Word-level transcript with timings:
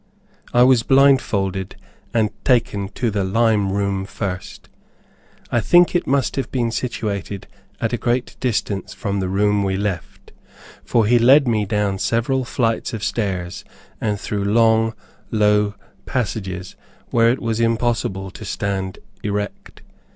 I 0.51 0.63
was 0.63 0.81
blindfolded, 0.81 1.75
and 2.11 2.31
taken 2.43 2.89
to 2.95 3.11
the 3.11 3.23
lime 3.23 3.71
room 3.71 4.05
first. 4.05 4.67
I 5.51 5.59
think 5.61 5.93
it 5.93 6.07
must 6.07 6.37
have 6.37 6.51
been 6.51 6.71
situated 6.71 7.45
at 7.79 7.93
a 7.93 7.97
great 8.01 8.35
distance 8.39 8.95
from 8.95 9.19
the 9.19 9.29
room 9.29 9.61
we 9.61 9.77
left, 9.77 10.31
for 10.83 11.05
he 11.05 11.19
led 11.19 11.47
me 11.47 11.65
down 11.67 11.99
several 11.99 12.43
flights 12.45 12.93
of 12.95 13.03
stairs, 13.03 13.63
and 14.01 14.19
through 14.19 14.43
long, 14.43 14.95
low 15.29 15.75
passages, 16.07 16.75
where 17.11 17.29
it 17.29 17.39
was 17.39 17.59
impossible 17.59 18.31
to 18.31 18.43
stand 18.43 18.97
erect. 19.21 19.81